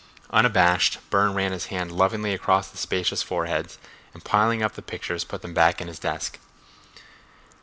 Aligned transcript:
Unabashed, 0.31 0.97
Burne 1.11 1.35
ran 1.35 1.51
his 1.51 1.67
hand 1.67 1.91
lovingly 1.91 2.33
across 2.33 2.67
the 2.67 2.77
spacious 2.79 3.21
foreheads, 3.21 3.77
and 4.15 4.23
piling 4.25 4.63
up 4.63 4.73
the 4.73 4.81
pictures 4.81 5.23
put 5.23 5.43
them 5.43 5.53
back 5.53 5.79
in 5.79 5.87
his 5.87 5.99
desk. 5.99 6.39